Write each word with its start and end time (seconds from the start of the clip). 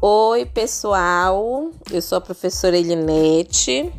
Oi, 0.00 0.46
pessoal. 0.46 1.72
Eu 1.90 2.00
sou 2.00 2.18
a 2.18 2.20
professora 2.20 2.78
Elinete 2.78 3.92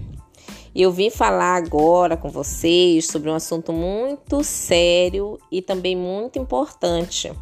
e 0.74 0.82
eu 0.82 0.94
vim 0.94 1.10
falar 1.10 1.58
agora 1.58 2.16
com 2.16 2.30
vocês 2.30 3.06
sobre 3.06 3.30
um 3.30 3.36
assunto 3.36 3.74
muito 3.74 4.42
sério 4.42 5.38
e 5.52 5.62
também 5.62 5.98
muito 5.98 6.40
importante 6.40 7.34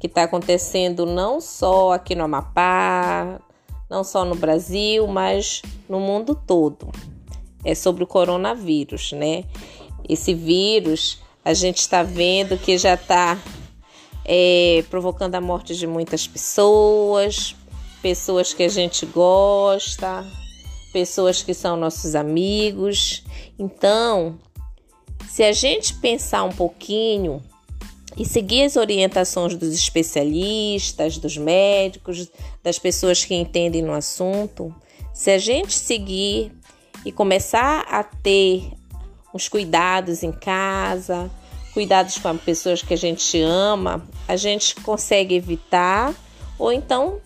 que 0.00 0.08
está 0.08 0.24
acontecendo 0.24 1.06
não 1.06 1.40
só 1.40 1.92
aqui 1.92 2.16
no 2.16 2.24
Amapá, 2.24 3.40
não 3.88 4.02
só 4.02 4.24
no 4.24 4.34
Brasil, 4.34 5.06
mas 5.06 5.62
no 5.88 6.00
mundo 6.00 6.34
todo. 6.34 6.88
É 7.64 7.76
sobre 7.76 8.02
o 8.02 8.08
coronavírus, 8.08 9.12
né? 9.12 9.44
Esse 10.08 10.34
vírus 10.34 11.22
a 11.44 11.54
gente 11.54 11.78
está 11.78 12.02
vendo 12.02 12.58
que 12.58 12.76
já 12.76 12.94
está 12.94 13.38
é, 14.24 14.84
provocando 14.90 15.36
a 15.36 15.40
morte 15.40 15.76
de 15.76 15.86
muitas 15.86 16.26
pessoas, 16.26 17.54
pessoas 18.02 18.52
que 18.52 18.62
a 18.62 18.68
gente 18.68 19.06
gosta, 19.06 20.26
pessoas 20.92 21.42
que 21.42 21.54
são 21.54 21.76
nossos 21.76 22.14
amigos. 22.14 23.22
Então, 23.58 24.38
se 25.28 25.42
a 25.42 25.52
gente 25.52 25.94
pensar 25.94 26.44
um 26.44 26.52
pouquinho 26.52 27.42
e 28.16 28.24
seguir 28.24 28.64
as 28.64 28.76
orientações 28.76 29.54
dos 29.54 29.72
especialistas, 29.72 31.18
dos 31.18 31.36
médicos, 31.36 32.28
das 32.62 32.78
pessoas 32.78 33.24
que 33.24 33.34
entendem 33.34 33.82
no 33.82 33.92
assunto, 33.92 34.74
se 35.14 35.30
a 35.30 35.38
gente 35.38 35.72
seguir 35.72 36.52
e 37.04 37.12
começar 37.12 37.86
a 37.88 38.02
ter 38.02 38.72
uns 39.32 39.48
cuidados 39.48 40.22
em 40.22 40.32
casa, 40.32 41.30
cuidados 41.72 42.18
com 42.18 42.28
as 42.28 42.40
pessoas 42.40 42.82
que 42.82 42.94
a 42.94 42.96
gente 42.96 43.40
ama, 43.40 44.04
a 44.26 44.36
gente 44.36 44.74
consegue 44.76 45.36
evitar 45.36 46.14
ou 46.58 46.72
então 46.72 47.20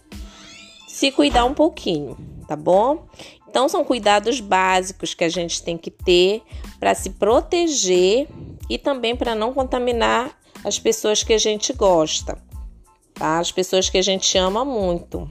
se 0.94 1.10
cuidar 1.10 1.44
um 1.44 1.52
pouquinho, 1.52 2.16
tá 2.46 2.54
bom? 2.54 3.08
Então 3.48 3.68
são 3.68 3.84
cuidados 3.84 4.38
básicos 4.38 5.12
que 5.12 5.24
a 5.24 5.28
gente 5.28 5.60
tem 5.60 5.76
que 5.76 5.90
ter 5.90 6.40
para 6.78 6.94
se 6.94 7.10
proteger 7.10 8.28
e 8.70 8.78
também 8.78 9.16
para 9.16 9.34
não 9.34 9.52
contaminar 9.52 10.38
as 10.62 10.78
pessoas 10.78 11.24
que 11.24 11.32
a 11.32 11.38
gente 11.38 11.72
gosta, 11.72 12.38
tá? 13.12 13.40
As 13.40 13.50
pessoas 13.50 13.90
que 13.90 13.98
a 13.98 14.02
gente 14.02 14.38
ama 14.38 14.64
muito. 14.64 15.28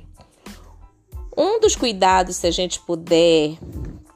Um 1.35 1.61
dos 1.61 1.77
cuidados, 1.77 2.35
se 2.35 2.45
a 2.45 2.51
gente 2.51 2.81
puder 2.81 3.57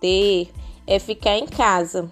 ter, 0.02 0.52
é 0.86 1.00
ficar 1.00 1.38
em 1.38 1.46
casa. 1.46 2.12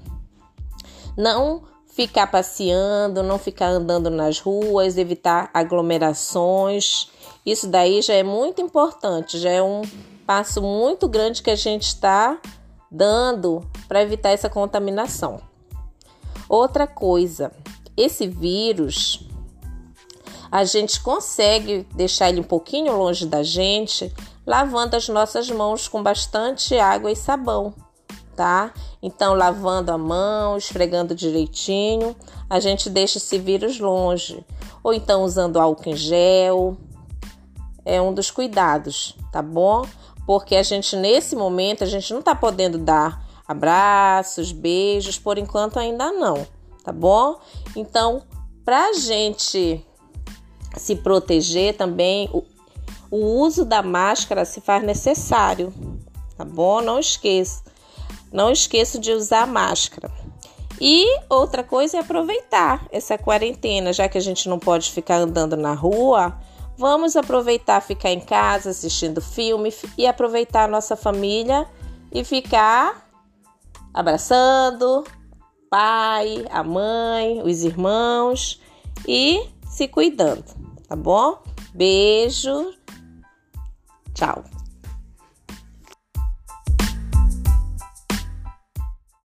Não 1.18 1.64
ficar 1.96 2.28
passeando, 2.28 3.24
não 3.24 3.40
ficar 3.40 3.68
andando 3.68 4.10
nas 4.10 4.38
ruas, 4.38 4.98
evitar 4.98 5.50
aglomerações. 5.54 7.10
Isso 7.46 7.68
daí 7.68 8.02
já 8.02 8.14
é 8.14 8.22
muito 8.22 8.62
importante, 8.62 9.40
já 9.40 9.50
é 9.50 9.64
um 9.64 9.82
passo 10.28 10.62
muito 10.62 11.08
grande 11.08 11.42
que 11.42 11.50
a 11.50 11.56
gente 11.56 11.84
está 11.84 12.38
dando 12.92 13.66
para 13.88 14.02
evitar 14.02 14.32
essa 14.32 14.50
contaminação. 14.50 15.40
Outra 16.50 16.86
coisa, 16.86 17.52
esse 17.96 18.28
vírus 18.28 19.26
a 20.52 20.66
gente 20.66 21.02
consegue 21.02 21.88
deixar 21.96 22.30
ele 22.30 22.42
um 22.42 22.44
pouquinho 22.44 22.96
longe 22.98 23.26
da 23.26 23.42
gente 23.42 24.14
lavando 24.46 24.98
as 24.98 25.08
nossas 25.08 25.50
mãos 25.50 25.88
com 25.88 26.04
bastante 26.04 26.78
água 26.78 27.10
e 27.10 27.16
sabão 27.16 27.74
tá? 28.36 28.74
Então, 29.02 29.34
lavando 29.34 29.92
a 29.92 29.98
mão, 29.98 30.58
esfregando 30.58 31.16
direitinho, 31.16 32.16
a 32.50 32.60
gente 32.60 32.90
deixa 32.90 33.18
esse 33.18 33.38
vírus 33.40 33.80
longe. 33.80 34.46
Ou 34.84 34.94
então 34.94 35.24
usando 35.24 35.60
álcool 35.60 35.90
em 35.90 35.96
gel. 35.96 36.78
É 37.84 38.02
um 38.02 38.14
dos 38.14 38.32
cuidados, 38.32 39.16
tá 39.32 39.42
bom? 39.42 39.86
Porque 40.26 40.56
a 40.56 40.64
gente, 40.64 40.96
nesse 40.96 41.36
momento, 41.36 41.84
a 41.84 41.88
gente 41.88 42.14
não 42.14 42.22
tá 42.22 42.34
podendo 42.34 42.80
dar 42.80 43.24
abraços, 43.48 44.52
beijos, 44.52 45.20
por 45.20 45.38
enquanto 45.38 45.78
ainda 45.78 46.12
não, 46.12 46.46
tá 46.84 46.92
bom? 46.92 47.40
Então, 47.76 48.24
pra 48.64 48.94
gente 48.94 49.86
se 50.76 50.96
proteger 50.96 51.78
também, 51.78 52.30
o, 52.34 52.44
o 53.12 53.18
uso 53.40 53.64
da 53.64 53.84
máscara 53.84 54.46
se 54.46 54.60
faz 54.62 54.84
necessário, 54.84 55.72
tá 56.36 56.44
bom? 56.44 56.82
Não 56.82 57.00
esqueça. 57.00 57.64
Não 58.32 58.52
esqueça 58.52 59.00
de 59.00 59.12
usar 59.12 59.48
máscara. 59.48 60.12
E 60.80 61.06
outra 61.30 61.64
coisa 61.64 61.98
é 61.98 62.00
aproveitar 62.02 62.86
essa 62.92 63.18
quarentena, 63.18 63.94
já 63.94 64.10
que 64.10 64.18
a 64.18 64.22
gente 64.22 64.50
não 64.50 64.60
pode 64.60 64.92
ficar 64.92 65.18
andando 65.18 65.56
na 65.56 65.74
rua. 65.74 66.38
Vamos 66.78 67.16
aproveitar 67.16 67.82
ficar 67.82 68.12
em 68.12 68.20
casa 68.20 68.72
assistindo 68.72 69.22
filme 69.22 69.74
e 69.98 70.06
aproveitar 70.06 70.66
a 70.66 70.68
nossa 70.68 70.96
família 70.98 71.66
e 72.12 72.24
ficar 72.26 73.10
abraçando 73.94 75.06
pai, 75.70 76.46
a 76.50 76.64
mãe, 76.64 77.42
os 77.42 77.64
irmãos 77.64 78.62
e 79.08 79.48
se 79.70 79.88
cuidando, 79.88 80.46
tá 80.88 80.96
bom? 80.96 81.42
Beijo. 81.74 82.74
Tchau. 84.14 84.44